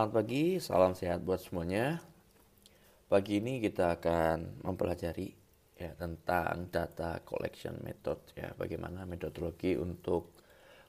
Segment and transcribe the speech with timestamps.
[0.00, 2.00] selamat pagi, salam sehat buat semuanya.
[3.04, 5.28] Pagi ini kita akan mempelajari
[5.76, 10.32] ya tentang data collection method ya, bagaimana metodologi untuk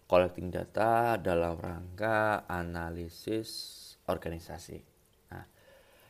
[0.07, 3.51] collecting data dalam rangka analisis
[4.07, 4.79] organisasi.
[5.35, 5.43] Nah,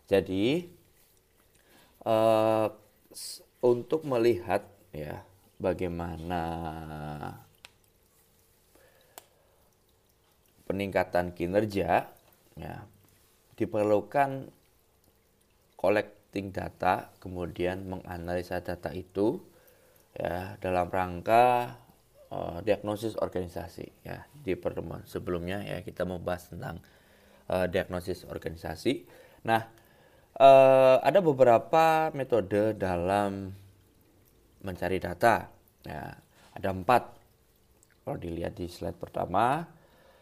[0.06, 0.62] jadi
[2.06, 2.70] uh,
[3.66, 4.62] untuk melihat
[4.94, 5.26] ya
[5.58, 6.44] bagaimana
[10.70, 12.06] peningkatan kinerja
[12.62, 12.91] ya
[13.56, 14.50] diperlukan
[15.76, 19.42] collecting data kemudian menganalisa data itu
[20.14, 21.76] ya dalam rangka
[22.32, 26.80] uh, diagnosis organisasi ya di pertemuan sebelumnya ya kita membahas tentang
[27.52, 29.08] uh, diagnosis organisasi.
[29.48, 29.62] Nah
[30.40, 33.52] uh, ada beberapa metode dalam
[34.62, 35.50] mencari data
[35.84, 36.16] ya.
[36.52, 37.04] Ada empat
[38.04, 39.64] kalau dilihat di slide pertama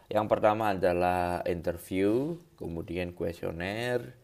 [0.09, 4.17] yang pertama adalah interview, kemudian kuesioner,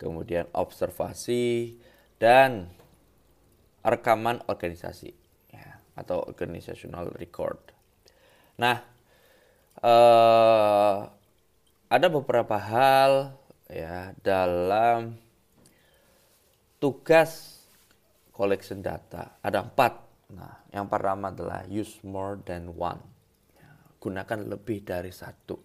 [0.00, 1.76] kemudian observasi,
[2.16, 2.72] dan
[3.84, 5.12] rekaman organisasi
[5.52, 7.60] ya, atau organizational record.
[8.56, 8.80] Nah,
[9.84, 10.96] eh,
[11.92, 13.36] ada beberapa hal
[13.68, 15.12] ya dalam
[16.80, 17.60] tugas
[18.32, 19.36] collection data.
[19.44, 19.92] Ada empat.
[20.32, 23.17] Nah, yang pertama adalah use more than one
[23.98, 25.58] gunakan lebih dari satu.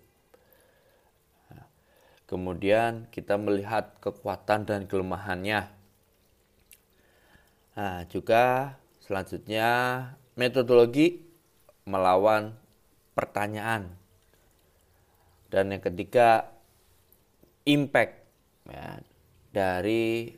[1.53, 1.67] Nah,
[2.26, 5.62] kemudian kita melihat kekuatan dan kelemahannya.
[7.73, 9.70] Nah, juga selanjutnya
[10.38, 11.25] metodologi
[11.86, 12.53] melawan
[13.17, 13.94] pertanyaan.
[15.50, 16.50] Dan yang ketiga
[17.70, 18.25] impact
[18.66, 18.97] ya,
[19.53, 20.34] dari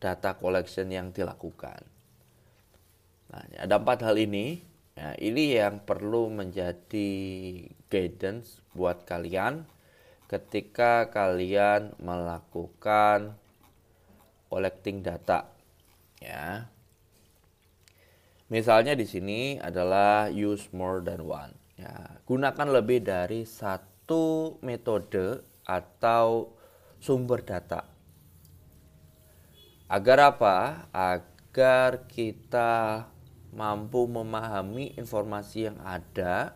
[0.00, 1.84] data collection yang dilakukan.
[3.28, 4.67] Nah, ada empat hal ini
[4.98, 7.10] Nah, ini yang perlu menjadi
[7.86, 9.62] guidance buat kalian
[10.26, 13.38] ketika kalian melakukan
[14.50, 15.46] collecting data.
[16.18, 16.66] Ya.
[18.50, 21.54] Misalnya di sini adalah use more than one.
[21.78, 26.58] Ya, gunakan lebih dari satu metode atau
[26.98, 27.86] sumber data.
[29.86, 30.90] Agar apa?
[30.90, 33.06] Agar kita
[33.54, 36.52] mampu memahami informasi yang ada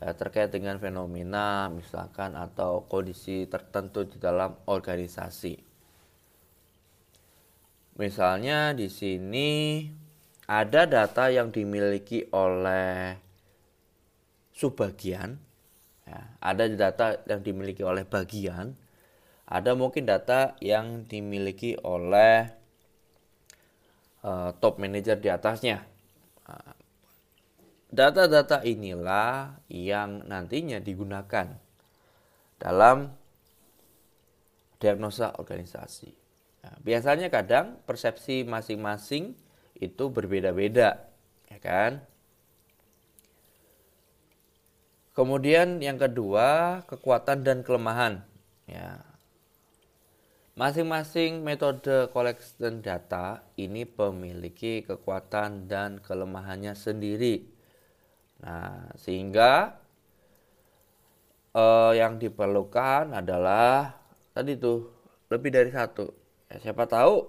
[0.00, 5.60] ya, terkait dengan fenomena misalkan atau kondisi tertentu di dalam organisasi.
[7.96, 9.48] Misalnya di sini
[10.46, 13.16] ada data yang dimiliki oleh
[14.52, 15.40] subbagian,
[16.04, 18.76] ya, ada data yang dimiliki oleh bagian,
[19.48, 22.52] ada mungkin data yang dimiliki oleh
[24.22, 25.95] uh, top manager di atasnya.
[27.96, 31.48] Data-data inilah yang nantinya digunakan
[32.60, 33.08] dalam
[34.76, 36.12] diagnosa organisasi.
[36.60, 39.32] Nah, biasanya kadang persepsi masing-masing
[39.80, 41.08] itu berbeda-beda,
[41.48, 42.04] ya kan?
[45.16, 48.20] Kemudian yang kedua, kekuatan dan kelemahan.
[48.68, 49.00] Ya,
[50.56, 57.55] Masing-masing metode collection data ini memiliki kekuatan dan kelemahannya sendiri.
[58.46, 59.74] Nah, sehingga
[61.50, 63.98] eh, yang diperlukan adalah
[64.30, 64.86] tadi tuh
[65.26, 66.06] lebih dari satu.
[66.46, 67.26] Ya, siapa tahu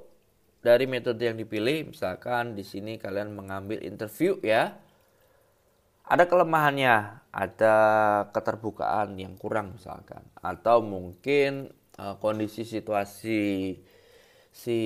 [0.61, 4.77] dari metode yang dipilih, misalkan di sini kalian mengambil interview ya,
[6.07, 7.75] ada kelemahannya, ada
[8.31, 13.75] keterbukaan yang kurang misalkan, atau mungkin uh, kondisi situasi
[14.53, 14.79] si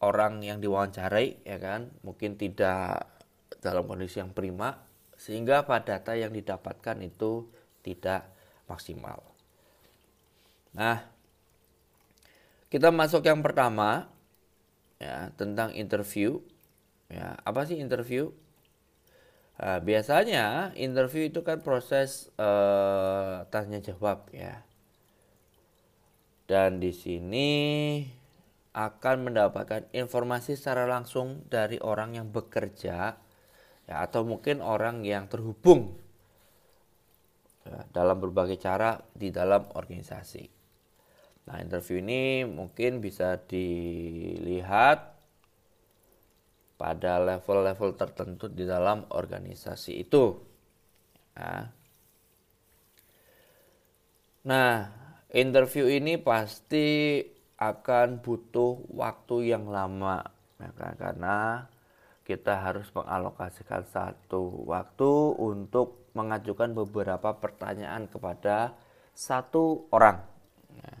[0.00, 3.04] orang yang diwawancarai ya kan mungkin tidak
[3.60, 4.80] dalam kondisi yang prima
[5.20, 7.44] sehingga pada data yang didapatkan itu
[7.84, 8.24] tidak
[8.64, 9.20] maksimal.
[10.72, 11.04] Nah,
[12.72, 14.08] kita masuk yang pertama
[14.96, 16.40] ya tentang interview.
[17.12, 18.32] Ya, apa sih interview?
[19.60, 24.64] Nah, biasanya interview itu kan proses uh, tanya jawab ya.
[26.48, 27.50] Dan di sini
[28.70, 33.18] akan mendapatkan informasi secara langsung dari orang yang bekerja
[33.90, 35.98] ya atau mungkin orang yang terhubung
[37.66, 40.44] ya, dalam berbagai cara di dalam organisasi.
[41.50, 45.18] Nah, interview ini mungkin bisa dilihat
[46.78, 50.38] pada level-level tertentu di dalam organisasi itu.
[51.34, 51.66] Nah,
[54.46, 54.76] nah,
[55.34, 57.20] interview ini pasti
[57.60, 60.24] akan butuh waktu yang lama,
[60.56, 60.96] ya kan?
[60.96, 61.36] karena
[62.24, 68.72] kita harus mengalokasikan satu waktu untuk mengajukan beberapa pertanyaan kepada
[69.12, 70.24] satu orang.
[70.80, 70.96] Ya.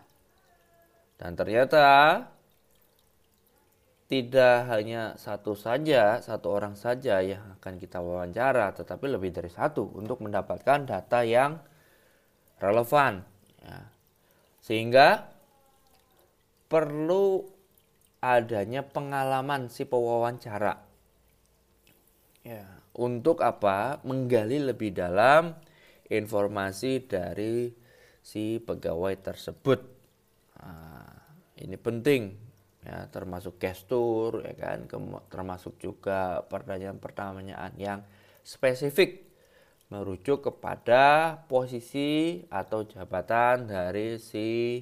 [1.16, 1.86] Dan ternyata
[4.10, 9.86] tidak hanya satu saja, satu orang saja yang akan kita wawancara, tetapi lebih dari satu
[9.96, 11.62] untuk mendapatkan data yang
[12.58, 13.22] relevan.
[13.62, 13.80] Ya.
[14.60, 15.30] Sehingga
[16.70, 17.42] perlu
[18.22, 20.78] adanya pengalaman si pewawancara.
[22.46, 22.64] Ya,
[22.94, 23.98] untuk apa?
[24.06, 25.58] Menggali lebih dalam
[26.06, 27.74] informasi dari
[28.22, 29.80] si pegawai tersebut.
[30.62, 31.10] Nah,
[31.58, 32.50] ini penting
[32.80, 34.88] ya termasuk gestur ya kan
[35.28, 38.00] termasuk juga pertanyaan-pertanyaan yang
[38.40, 39.28] spesifik
[39.92, 44.80] merujuk kepada posisi atau jabatan dari si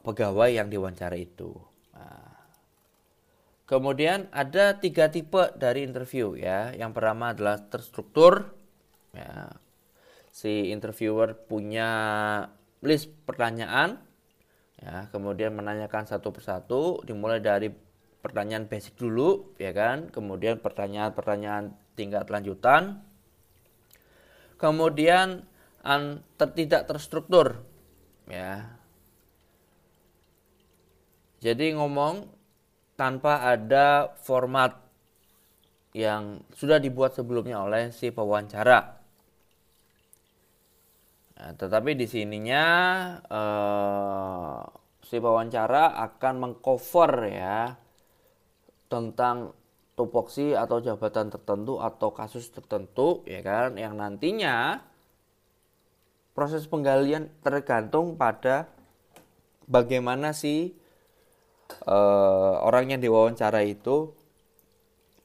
[0.00, 1.54] pegawai yang diwawancara itu.
[1.94, 2.34] Nah,
[3.68, 6.74] kemudian ada tiga tipe dari interview ya.
[6.74, 8.50] Yang pertama adalah terstruktur.
[9.14, 9.54] Ya,
[10.34, 11.88] si interviewer punya
[12.82, 14.02] list pertanyaan
[14.82, 17.72] ya kemudian menanyakan satu persatu dimulai dari
[18.20, 23.00] pertanyaan basic dulu ya kan kemudian pertanyaan-pertanyaan tingkat lanjutan
[24.60, 25.46] kemudian
[25.80, 27.62] an, tidak terstruktur
[28.28, 28.76] ya
[31.44, 32.24] jadi ngomong
[32.96, 34.80] tanpa ada format
[35.92, 38.96] yang sudah dibuat sebelumnya oleh si pewawancara.
[41.34, 42.64] Nah, tetapi di sininya
[43.28, 44.60] eh,
[45.04, 47.76] si wawancara akan mengcover ya
[48.88, 49.52] tentang
[50.00, 54.80] tupoksi atau jabatan tertentu atau kasus tertentu ya kan yang nantinya
[56.34, 58.66] proses penggalian tergantung pada
[59.70, 60.74] bagaimana si
[61.86, 64.12] uh, orang yang diwawancara itu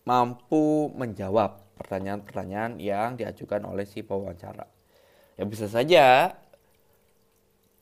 [0.07, 4.67] mampu menjawab pertanyaan-pertanyaan yang diajukan oleh si pewawancara
[5.39, 6.35] ya bisa saja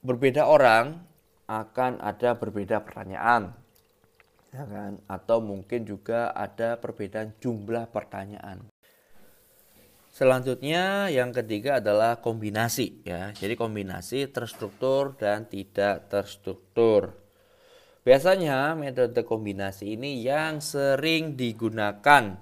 [0.05, 1.01] berbeda orang
[1.49, 3.55] akan ada berbeda pertanyaan
[4.53, 8.61] ya kan atau mungkin juga ada perbedaan jumlah pertanyaan
[10.17, 13.29] Selanjutnya yang ketiga adalah kombinasi ya.
[13.37, 17.13] Jadi kombinasi terstruktur dan tidak terstruktur.
[18.07, 22.39] Biasanya metode kombinasi ini yang sering digunakan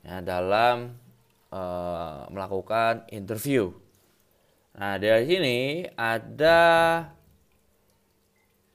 [0.00, 0.96] ya, dalam
[1.52, 3.68] uh, melakukan interview.
[4.72, 6.60] Nah, dari sini ada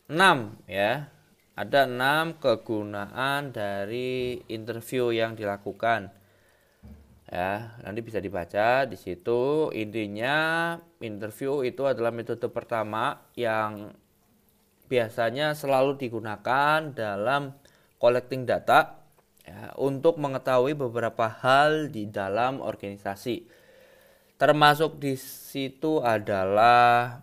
[0.06, 1.10] 6 ya.
[1.58, 6.14] Ada 6 kegunaan dari interview yang dilakukan.
[7.26, 9.74] Ya, nanti bisa dibaca di situ.
[9.74, 13.98] Intinya interview itu adalah metode pertama yang
[14.88, 17.54] biasanya selalu digunakan dalam
[18.02, 19.04] collecting data
[19.44, 23.68] ya, untuk mengetahui beberapa hal di dalam organisasi
[24.38, 27.18] Termasuk di situ adalah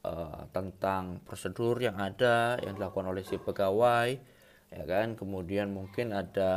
[0.00, 4.16] uh, tentang prosedur yang ada yang dilakukan oleh si pegawai,
[4.72, 5.12] ya kan.
[5.12, 6.52] Kemudian mungkin ada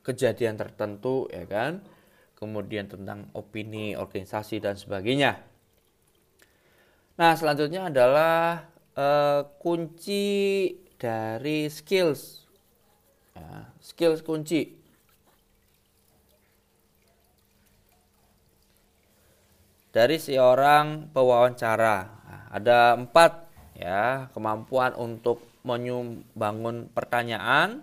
[0.00, 1.84] kejadian tertentu, ya kan.
[2.40, 5.44] Kemudian tentang opini organisasi dan sebagainya.
[7.20, 8.64] Nah, selanjutnya adalah
[8.98, 12.50] uh, kunci dari skills.
[13.38, 14.74] Ya, skills kunci
[19.94, 21.96] dari seorang pewawancara.
[22.06, 27.82] Nah, ada empat ya kemampuan untuk menyumbangun pertanyaan.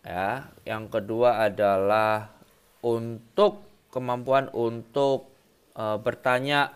[0.00, 2.32] Ya, yang kedua adalah
[2.80, 3.60] untuk
[3.92, 5.28] kemampuan untuk
[5.76, 6.72] e, bertanya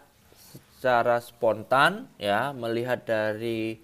[0.85, 3.81] secara spontan ya melihat dari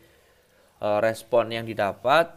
[0.76, 2.36] e, respon yang didapat.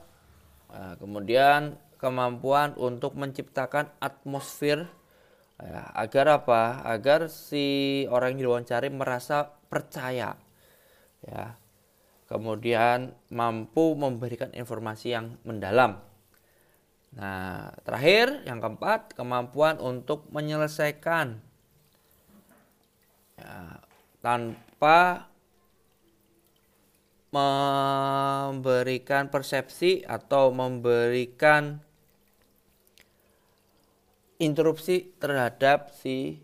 [0.72, 4.88] Nah, kemudian kemampuan untuk menciptakan atmosfer
[5.60, 10.40] ya, agar apa agar si orang yang diwawancari merasa percaya
[11.24, 11.60] ya
[12.28, 16.04] kemudian mampu memberikan informasi yang mendalam
[17.16, 21.40] nah terakhir yang keempat kemampuan untuk menyelesaikan
[24.24, 25.28] tanpa
[27.34, 31.84] memberikan persepsi atau memberikan
[34.40, 36.40] interupsi terhadap si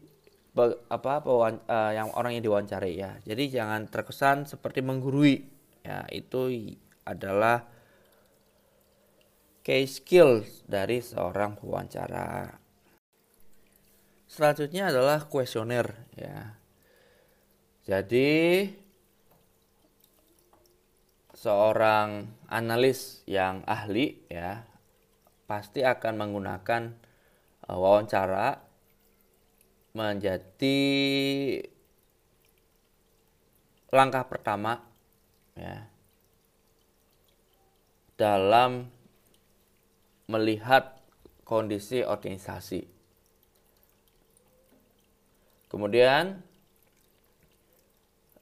[0.92, 3.16] apa uh, yang orang yang diwawancari ya.
[3.24, 5.48] Jadi jangan terkesan seperti menggurui.
[5.80, 6.76] Ya, itu
[7.08, 7.64] adalah
[9.64, 12.60] case skills dari seorang pewawancara.
[14.28, 16.59] Selanjutnya adalah kuesioner ya.
[17.90, 18.70] Jadi
[21.34, 24.62] seorang analis yang ahli ya
[25.50, 26.94] pasti akan menggunakan
[27.66, 28.62] uh, wawancara
[29.98, 30.78] menjadi
[33.90, 34.86] langkah pertama
[35.58, 35.90] ya
[38.22, 38.86] dalam
[40.30, 41.02] melihat
[41.42, 42.86] kondisi organisasi.
[45.74, 46.49] Kemudian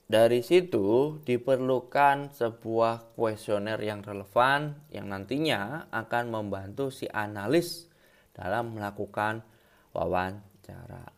[0.08, 7.92] dari situ diperlukan sebuah kuesioner yang relevan yang nantinya akan membantu si analis
[8.32, 9.44] dalam melakukan
[9.92, 11.12] wawancara.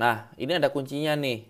[0.00, 1.44] Nah, ini ada kuncinya nih.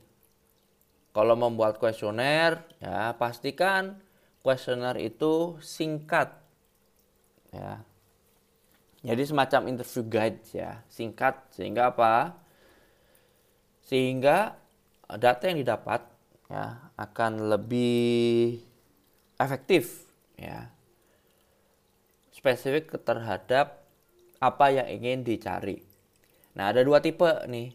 [1.15, 4.03] Kalau membuat kuesioner, ya pastikan
[4.43, 6.35] kuesioner itu singkat.
[7.55, 7.87] Ya.
[9.07, 12.35] Jadi semacam interview guide ya, singkat sehingga apa?
[13.87, 14.59] Sehingga
[15.07, 16.16] data yang didapat
[16.47, 18.61] ya akan lebih
[19.37, 20.07] efektif
[20.39, 20.71] ya.
[22.33, 23.83] Spesifik terhadap
[24.39, 25.81] apa yang ingin dicari.
[26.57, 27.73] Nah, ada dua tipe nih.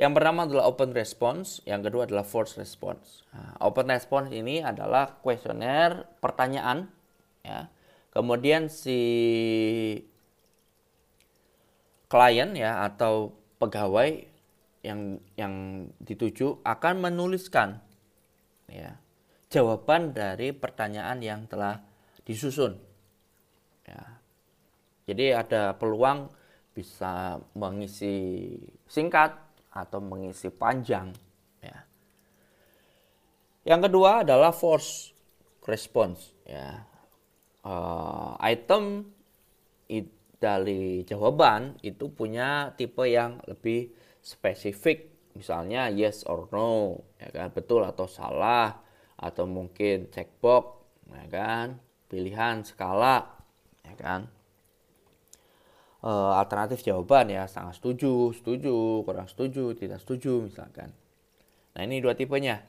[0.00, 3.28] Yang pertama adalah open response, yang kedua adalah forced response.
[3.36, 6.88] Nah, open response ini adalah kuesioner pertanyaan
[7.44, 7.68] ya.
[8.12, 9.00] Kemudian si
[12.08, 14.31] klien ya atau pegawai
[14.82, 17.78] yang yang dituju akan menuliskan
[18.66, 18.98] ya
[19.46, 21.78] jawaban dari pertanyaan yang telah
[22.26, 22.78] disusun.
[23.86, 24.02] Ya.
[25.06, 26.30] Jadi ada peluang
[26.72, 28.48] bisa mengisi
[28.88, 29.36] singkat
[29.70, 31.12] atau mengisi panjang
[31.60, 31.78] ya.
[33.62, 35.12] Yang kedua adalah force
[35.68, 36.88] response ya.
[37.62, 39.06] Uh, item
[40.42, 47.50] dari jawaban itu punya tipe yang lebih spesifik misalnya yes or no ya kan?
[47.50, 48.80] Betul atau salah
[49.18, 50.64] atau mungkin checkbox
[51.10, 51.66] ya kan?
[52.06, 53.26] Pilihan skala
[53.82, 54.30] ya kan?
[56.00, 60.94] E, alternatif jawaban ya sangat setuju setuju kurang setuju tidak setuju misalkan.
[61.74, 62.62] Nah ini dua tipenya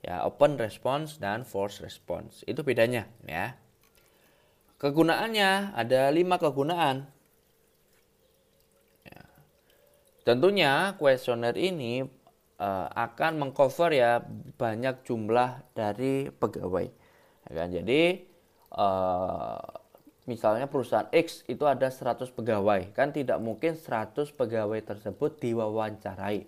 [0.00, 2.46] ya open response dan force response.
[2.46, 3.58] Itu bedanya ya.
[4.80, 7.04] Kegunaannya ada lima kegunaan
[10.20, 12.04] Tentunya kuesioner ini
[12.60, 14.20] uh, akan mengcover ya
[14.60, 16.86] banyak jumlah dari pegawai.
[17.48, 17.68] Ya kan?
[17.72, 18.02] Jadi
[18.76, 19.64] uh,
[20.28, 26.44] misalnya perusahaan X itu ada 100 pegawai, kan tidak mungkin 100 pegawai tersebut diwawancarai.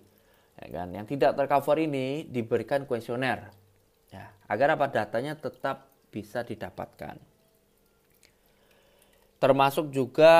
[0.62, 0.88] Ya kan?
[0.92, 3.50] Yang tidak tercover ini diberikan kuesioner.
[4.12, 7.16] Ya, agar apa datanya tetap bisa didapatkan.
[9.40, 10.36] Termasuk juga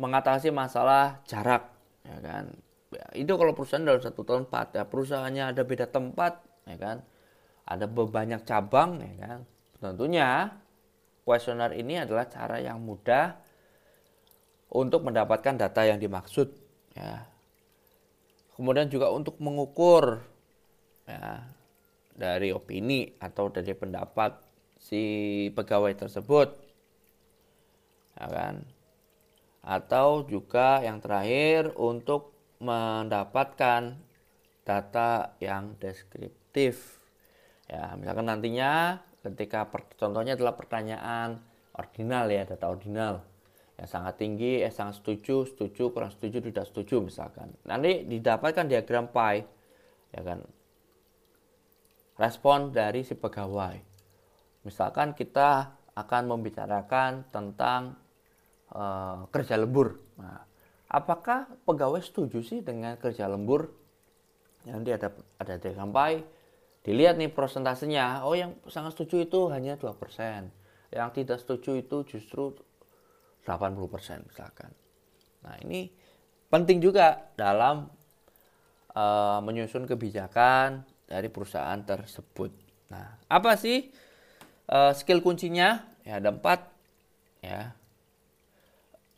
[0.00, 1.69] mengatasi masalah jarak
[2.04, 2.44] ya kan?
[2.90, 6.96] Ya, itu kalau perusahaan dalam satu tempat ya perusahaannya ada beda tempat ya kan?
[7.66, 9.38] Ada banyak cabang ya kan?
[9.78, 10.50] Tentunya
[11.22, 13.38] kuesioner ini adalah cara yang mudah
[14.70, 16.50] untuk mendapatkan data yang dimaksud
[16.94, 17.26] ya.
[18.58, 20.20] Kemudian juga untuk mengukur
[21.08, 21.46] ya
[22.14, 24.36] dari opini atau dari pendapat
[24.80, 25.02] si
[25.56, 26.48] pegawai tersebut
[28.16, 28.54] ya kan
[29.60, 33.96] atau juga yang terakhir untuk mendapatkan
[34.64, 37.00] data yang deskriptif.
[37.68, 41.40] Ya, misalkan nantinya ketika per, contohnya adalah pertanyaan
[41.76, 43.24] ordinal ya, data ordinal.
[43.80, 47.48] Ya sangat tinggi, eh sangat setuju, setuju, kurang setuju, tidak setuju misalkan.
[47.64, 49.48] Nanti didapatkan diagram pie
[50.12, 50.44] ya kan.
[52.20, 53.80] Respon dari si pegawai.
[54.68, 57.96] Misalkan kita akan membicarakan tentang
[58.74, 59.98] uh, kerja lembur.
[60.18, 60.42] Nah,
[60.90, 63.70] apakah pegawai setuju sih dengan kerja lembur?
[64.68, 65.08] Nanti ada
[65.40, 66.20] ada sampai
[66.84, 68.24] dilihat nih prosentasenya.
[68.24, 69.94] Oh, yang sangat setuju itu hanya 2%.
[70.90, 72.56] Yang tidak setuju itu justru
[73.46, 74.70] 80% misalkan.
[75.40, 75.88] Nah, ini
[76.52, 77.88] penting juga dalam
[78.92, 82.52] uh, menyusun kebijakan dari perusahaan tersebut.
[82.92, 83.88] Nah, apa sih
[84.68, 85.80] uh, skill kuncinya?
[86.04, 86.68] Ya, ada empat.
[87.40, 87.72] Ya,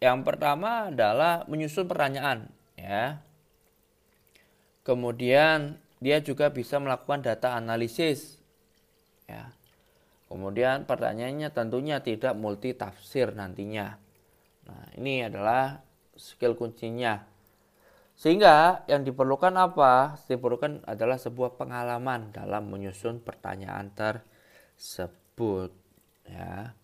[0.03, 3.23] yang pertama adalah menyusun pertanyaan, ya.
[4.83, 8.43] Kemudian dia juga bisa melakukan data analisis,
[9.31, 9.55] ya.
[10.27, 13.95] Kemudian pertanyaannya tentunya tidak multi tafsir nantinya.
[14.67, 15.79] Nah, ini adalah
[16.19, 17.23] skill kuncinya.
[18.19, 20.19] Sehingga yang diperlukan apa?
[20.27, 25.71] Diperlukan adalah sebuah pengalaman dalam menyusun pertanyaan tersebut,
[26.27, 26.75] ya.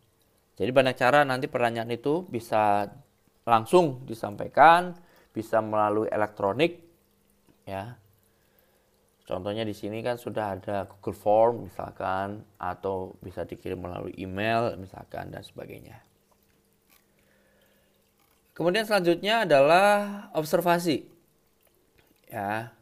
[0.59, 2.91] Jadi banyak cara nanti pertanyaan itu bisa
[3.49, 4.93] langsung disampaikan,
[5.33, 6.85] bisa melalui elektronik
[7.65, 7.97] ya.
[9.25, 15.29] Contohnya di sini kan sudah ada Google Form misalkan atau bisa dikirim melalui email misalkan
[15.29, 16.01] dan sebagainya.
[18.57, 19.87] Kemudian selanjutnya adalah
[20.33, 21.07] observasi.
[22.33, 22.73] Ya.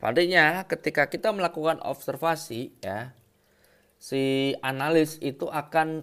[0.00, 3.12] Artinya ketika kita melakukan observasi ya,
[4.00, 6.02] si analis itu akan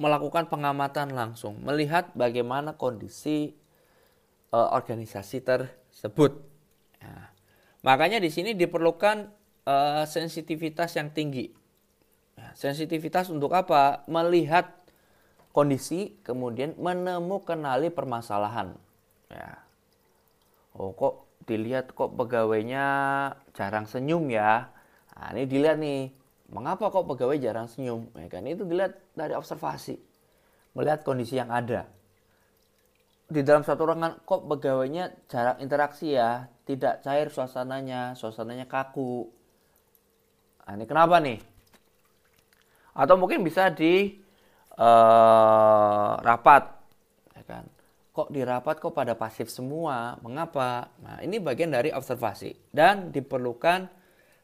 [0.00, 3.52] melakukan pengamatan langsung, melihat bagaimana kondisi
[4.48, 6.40] uh, organisasi tersebut.
[7.04, 7.28] Ya.
[7.84, 9.28] Makanya di sini diperlukan
[9.68, 11.52] uh, sensitivitas yang tinggi.
[12.32, 14.08] Ya, sensitivitas untuk apa?
[14.08, 14.72] Melihat
[15.52, 17.60] kondisi, kemudian menemukan
[17.92, 18.72] permasalahan.
[19.28, 19.60] Ya.
[20.80, 22.86] Oh kok dilihat kok pegawainya
[23.52, 24.72] jarang senyum ya.
[25.12, 26.14] Nah, ini dilihat nih
[26.50, 28.10] Mengapa kok pegawai jarang senyum?
[28.18, 30.02] Ya kan itu dilihat dari observasi,
[30.74, 31.86] melihat kondisi yang ada.
[33.30, 39.30] Di dalam satu ruangan kok pegawainya jarang interaksi ya, tidak cair suasananya, suasananya kaku.
[40.66, 41.38] Nah, ini kenapa nih?
[42.98, 44.18] Atau mungkin bisa di
[44.74, 46.62] uh, rapat,
[47.38, 47.64] ya kan?
[48.10, 50.18] Kok di rapat kok pada pasif semua?
[50.18, 50.90] Mengapa?
[50.98, 53.99] Nah, ini bagian dari observasi dan diperlukan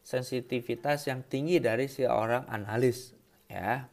[0.07, 3.11] sensitivitas yang tinggi dari seorang analis
[3.51, 3.91] ya.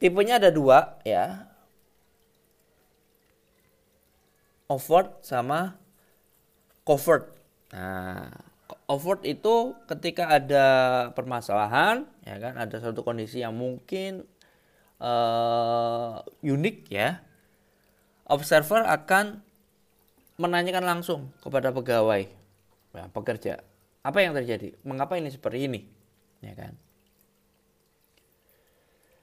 [0.00, 1.44] Tipenya ada dua ya.
[4.72, 5.76] Overt sama
[6.88, 7.28] covert.
[7.76, 8.32] Nah,
[8.88, 10.66] overt itu ketika ada
[11.12, 14.24] permasalahan, ya kan, ada suatu kondisi yang mungkin
[15.02, 17.20] uh, unik ya,
[18.30, 19.42] observer akan
[20.40, 22.30] menanyakan langsung kepada pegawai,
[22.94, 23.60] ya, pekerja,
[24.00, 24.72] apa yang terjadi?
[24.80, 25.80] Mengapa ini seperti ini?
[26.40, 26.72] Ya kan?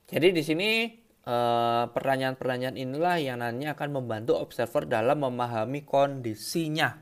[0.07, 0.69] Jadi di sini
[1.25, 6.93] eh, pertanyaan-pertanyaan inilah yang nantinya akan membantu observer dalam memahami kondisinya.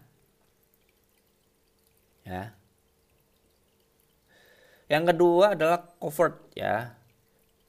[2.25, 2.55] Ya.
[4.89, 6.95] Yang kedua adalah covert ya.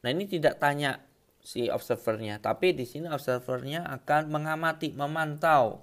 [0.01, 1.03] Nah ini tidak tanya
[1.47, 5.83] si observernya, tapi di sini observernya akan mengamati, memantau.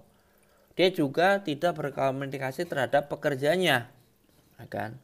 [0.73, 3.93] Dia juga tidak berkomunikasi terhadap pekerjanya
[4.67, 4.99] kan?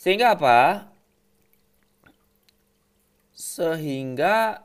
[0.00, 0.88] Sehingga apa?
[3.36, 4.64] Sehingga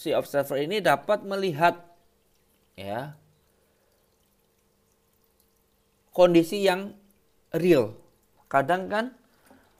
[0.00, 1.76] si observer ini dapat melihat
[2.80, 3.12] ya
[6.16, 6.96] kondisi yang
[7.52, 7.96] real.
[8.48, 9.12] Kadang kan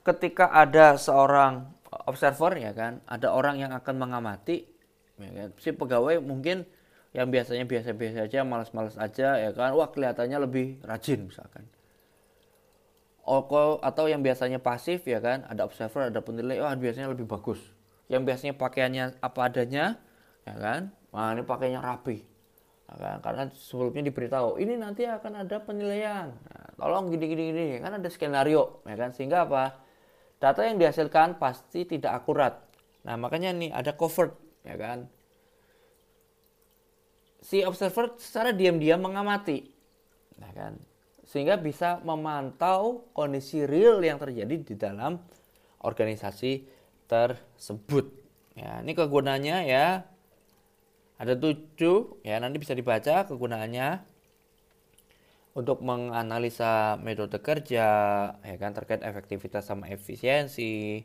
[0.04, 1.72] ketika ada seorang
[2.08, 4.68] observer ya kan, ada orang yang akan mengamati
[5.16, 6.68] ya kan, si pegawai mungkin
[7.12, 11.68] yang biasanya biasa-biasa aja, malas-malas aja ya kan, wah kelihatannya lebih rajin misalkan
[13.22, 15.46] atau yang biasanya pasif ya kan?
[15.46, 17.58] Ada observer ada penilai wah oh, biasanya lebih bagus.
[18.10, 19.84] Yang biasanya pakaiannya apa adanya
[20.42, 20.90] ya kan?
[21.14, 22.26] Wah ini pakainya rapi
[22.90, 23.16] ya kan?
[23.22, 26.34] karena sebelumnya diberitahu ini nanti akan ada penilaian.
[26.34, 27.94] Nah, tolong gini gini gini kan?
[27.94, 29.14] Ada skenario ya kan?
[29.14, 29.78] Sehingga apa?
[30.42, 32.58] Data yang dihasilkan pasti tidak akurat.
[33.06, 34.34] Nah makanya nih ada covered
[34.66, 35.06] ya kan?
[37.42, 39.70] Si observer secara diam-diam mengamati
[40.42, 40.74] ya kan
[41.32, 45.16] sehingga bisa memantau kondisi real yang terjadi di dalam
[45.80, 46.68] organisasi
[47.08, 48.12] tersebut.
[48.52, 50.04] Ya, ini kegunaannya ya
[51.16, 54.04] ada tujuh ya nanti bisa dibaca kegunaannya
[55.56, 57.88] untuk menganalisa metode kerja
[58.36, 61.04] ya kan terkait efektivitas sama efisiensi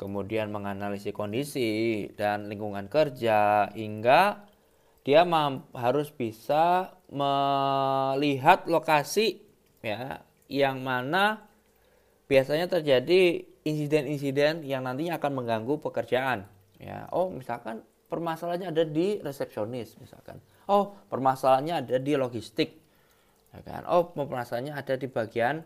[0.00, 4.48] kemudian menganalisis kondisi dan lingkungan kerja hingga
[5.04, 5.22] dia
[5.72, 9.45] harus bisa melihat lokasi
[9.86, 11.46] ya yang mana
[12.26, 16.46] biasanya terjadi insiden-insiden yang nantinya akan mengganggu pekerjaan.
[16.82, 20.42] Ya oh misalkan permasalahannya ada di resepsionis misalkan.
[20.66, 22.74] Oh permasalahannya ada di logistik
[23.54, 23.86] ya kan?
[23.86, 25.62] Oh permasalahannya ada di bagian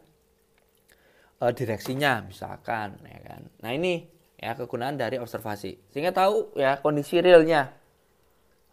[1.41, 3.41] uh, direksinya misalkan ya kan?
[3.65, 4.05] Nah ini
[4.41, 5.93] ya kegunaan dari observasi.
[5.93, 7.77] Sehingga tahu ya kondisi realnya.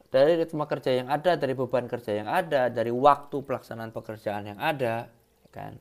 [0.08, 4.56] Dari ritme kerja yang ada, dari beban kerja yang ada, dari waktu pelaksanaan pekerjaan yang
[4.56, 5.12] ada,
[5.58, 5.74] kan?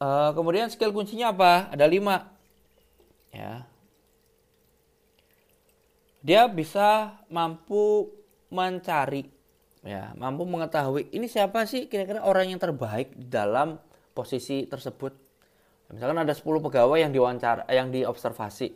[0.00, 1.68] Uh, kemudian skill kuncinya apa?
[1.68, 2.32] Ada lima.
[3.28, 3.68] Ya.
[6.24, 8.08] Dia bisa mampu
[8.48, 9.28] mencari
[9.86, 13.78] ya mampu mengetahui ini siapa sih kira-kira orang yang terbaik dalam
[14.16, 15.14] posisi tersebut.
[15.88, 18.68] Misalkan ada 10 pegawai yang diwawancara yang diobservasi.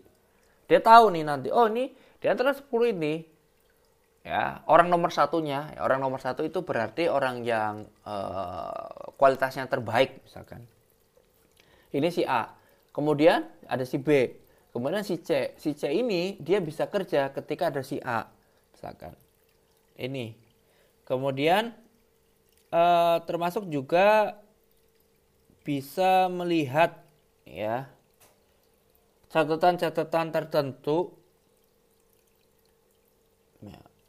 [0.71, 3.27] Dia tahu nih nanti oh ini di antara 10 ini
[4.23, 5.75] ya orang nomor satunya.
[5.79, 10.67] Orang nomor satu itu berarti orang yang uh, kualitasnya terbaik misalkan.
[11.93, 12.55] Ini si A.
[12.95, 14.39] Kemudian ada si B.
[14.73, 15.53] Kemudian si C.
[15.61, 18.27] Si C ini dia bisa kerja ketika ada si A
[18.73, 19.13] misalkan.
[20.01, 20.33] Ini.
[21.05, 21.77] Kemudian
[22.73, 24.41] uh, termasuk juga
[25.63, 26.99] bisa melihat
[27.47, 27.87] ya
[29.31, 31.15] catatan-catatan tertentu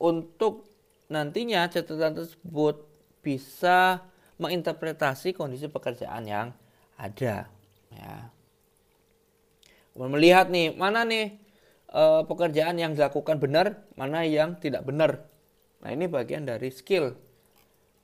[0.04, 0.68] untuk
[1.08, 2.84] nantinya catatan tersebut
[3.24, 4.04] bisa
[4.36, 6.52] menginterpretasi kondisi pekerjaan yang
[7.00, 7.48] ada
[7.88, 8.16] ya.
[9.96, 11.39] Melihat nih mana nih
[11.88, 15.24] e, pekerjaan yang dilakukan benar mana yang tidak benar.
[15.80, 17.16] Nah ini bagian dari skill.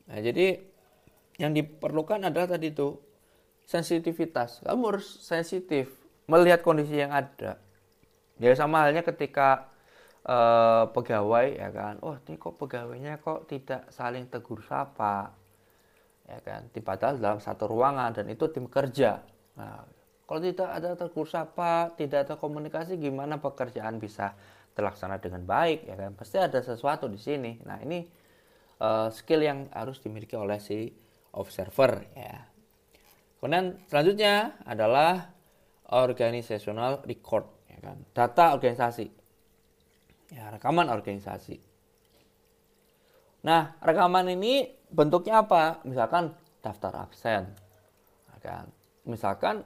[0.08, 0.64] Nah jadi
[1.42, 2.96] yang diperlukan adalah tadi itu
[3.68, 4.64] sensitivitas.
[4.64, 5.92] Kamu harus sensitif
[6.30, 7.60] melihat kondisi yang ada.
[8.40, 9.68] Ya sama halnya ketika
[10.26, 12.02] uh, pegawai ya kan?
[12.04, 15.32] Oh ini kok pegawainya kok tidak saling tegur sapa
[16.28, 16.68] ya kan?
[16.74, 19.24] Padahal dalam satu ruangan dan itu tim kerja.
[19.56, 19.86] Nah
[20.28, 24.36] kalau tidak ada tegur sapa tidak ada komunikasi gimana pekerjaan bisa
[24.76, 26.12] terlaksana dengan baik ya kan?
[26.18, 27.62] Pasti ada sesuatu di sini.
[27.64, 28.04] Nah ini
[28.84, 30.92] uh, skill yang harus dimiliki oleh si
[31.34, 32.48] observer ya.
[33.40, 35.32] Kemudian selanjutnya adalah
[35.96, 37.98] organizational record ya kan?
[38.12, 39.19] Data organisasi
[40.34, 41.58] ya rekaman organisasi.
[43.46, 45.82] Nah rekaman ini bentuknya apa?
[45.86, 47.50] Misalkan daftar absen
[48.34, 48.66] ya kan?
[49.06, 49.66] Misalkan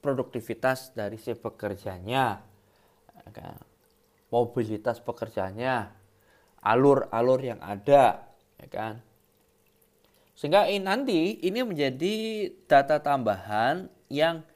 [0.00, 2.40] produktivitas dari si pekerjanya
[3.24, 3.58] ya kan?
[4.28, 5.92] Mobilitas pekerjanya
[6.60, 8.28] alur-alur yang ada
[8.60, 8.94] ya kan?
[10.38, 12.14] Sehingga ini nanti ini menjadi
[12.70, 14.46] data tambahan yang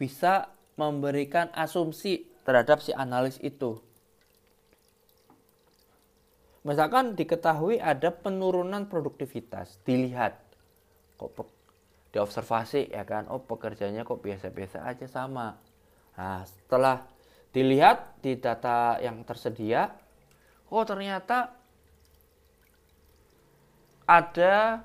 [0.00, 0.48] bisa
[0.80, 3.89] memberikan asumsi terhadap si analis itu.
[6.60, 10.36] Misalkan diketahui ada penurunan produktivitas, dilihat
[11.16, 11.32] kok
[12.12, 15.56] diobservasi ya kan, oh pekerjaannya kok biasa-biasa aja sama.
[16.20, 17.08] Nah, setelah
[17.54, 19.88] dilihat di data yang tersedia,
[20.68, 21.56] oh ternyata
[24.04, 24.84] ada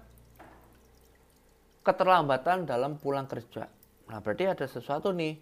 [1.84, 3.68] keterlambatan dalam pulang kerja.
[4.08, 5.36] Nah, berarti ada sesuatu nih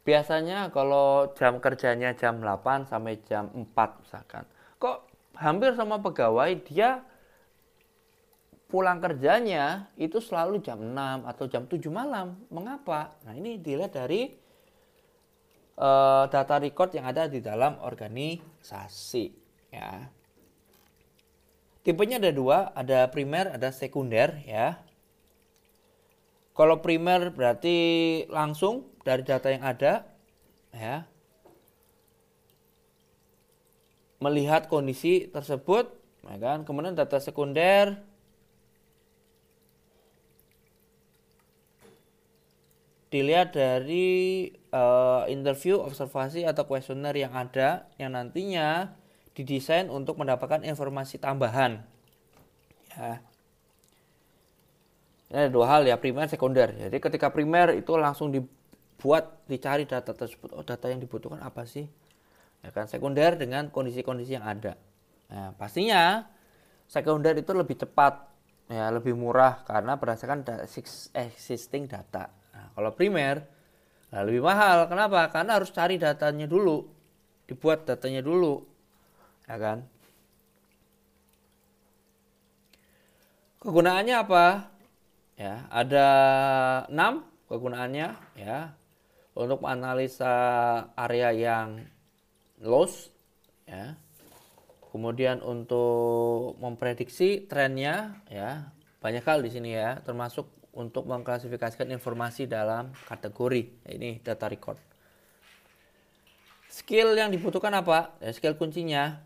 [0.00, 4.48] biasanya kalau jam kerjanya jam 8 sampai jam 4 misalkan
[4.80, 7.04] kok hampir sama pegawai dia
[8.70, 12.38] pulang kerjanya itu selalu jam 6 atau jam 7 malam.
[12.54, 13.18] Mengapa?
[13.26, 14.30] Nah ini dilihat dari
[15.80, 19.26] uh, data record yang ada di dalam organisasi
[19.74, 20.06] ya.
[21.80, 24.78] Tipenya ada dua ada primer ada sekunder ya.
[26.52, 27.76] Kalau primer berarti
[28.28, 30.04] langsung dari data yang ada
[30.76, 31.08] ya.
[34.20, 35.88] Melihat kondisi tersebut,
[36.28, 36.68] ya kan?
[36.68, 37.96] Kemudian data sekunder
[43.10, 48.94] dilihat dari uh, interview, observasi atau kuesioner yang ada yang nantinya
[49.34, 51.82] didesain untuk mendapatkan informasi tambahan.
[52.94, 53.18] Ya.
[55.30, 56.74] Ini ada dua hal ya, primer, sekunder.
[56.74, 60.54] Jadi ketika primer itu langsung dibuat, dicari data tersebut.
[60.54, 61.86] Oh data yang dibutuhkan apa sih?
[62.60, 64.76] Ya kan, sekunder dengan kondisi-kondisi yang ada.
[65.32, 66.28] Nah, pastinya
[66.84, 68.28] sekunder itu lebih cepat,
[68.68, 70.44] ya lebih murah karena berdasarkan
[71.16, 72.28] existing data.
[72.52, 73.42] Nah, kalau primer
[74.10, 74.90] nah lebih mahal.
[74.90, 75.30] Kenapa?
[75.30, 76.82] Karena harus cari datanya dulu,
[77.46, 78.58] dibuat datanya dulu,
[79.46, 79.78] ya kan?
[83.62, 84.44] Kegunaannya apa?
[85.40, 86.08] ya ada
[86.92, 88.76] enam kegunaannya ya
[89.32, 90.36] untuk menganalisa
[90.92, 91.80] area yang
[92.60, 93.08] loss
[93.64, 93.96] ya.
[94.90, 102.94] Kemudian untuk memprediksi trennya ya banyak hal di sini ya termasuk untuk mengklasifikasikan informasi dalam
[103.06, 104.78] kategori ya, ini data record.
[106.70, 108.14] Skill yang dibutuhkan apa?
[108.22, 109.18] Ya, skill kuncinya.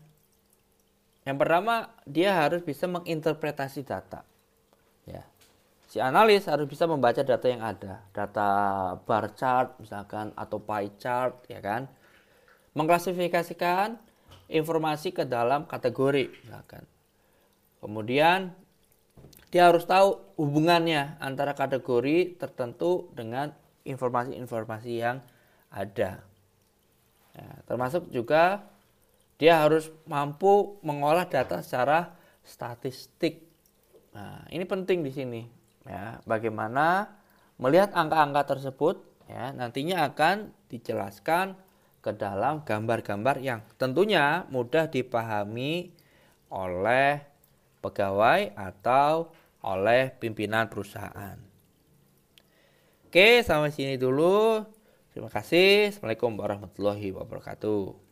[1.25, 4.25] Yang pertama dia harus bisa menginterpretasi data
[5.09, 5.25] ya.
[5.89, 8.49] Si analis harus bisa membaca data yang ada, data
[9.05, 11.89] bar chart misalkan atau pie chart ya kan.
[12.75, 13.97] Mengklasifikasikan
[14.51, 16.83] informasi ke dalam kategori misalkan.
[17.81, 18.53] Kemudian
[19.49, 23.55] dia harus tahu hubungannya antara kategori tertentu dengan
[23.87, 25.23] informasi-informasi yang
[25.71, 26.19] ada.
[27.35, 28.67] Ya, termasuk juga
[29.35, 33.43] dia harus mampu mengolah data secara statistik.
[34.15, 35.41] Nah, ini penting di sini
[35.85, 37.11] ya bagaimana
[37.61, 41.53] melihat angka-angka tersebut ya nantinya akan dijelaskan
[42.05, 45.89] ke dalam gambar-gambar yang tentunya mudah dipahami
[46.53, 47.25] oleh
[47.81, 49.33] pegawai atau
[49.65, 51.41] oleh pimpinan perusahaan.
[53.09, 54.61] Oke, sampai sini dulu.
[55.09, 55.89] Terima kasih.
[55.89, 58.04] Assalamualaikum warahmatullahi wabarakatuh.